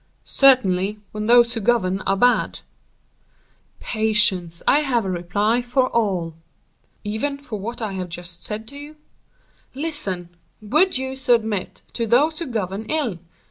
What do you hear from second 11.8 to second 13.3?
to those who govern ill?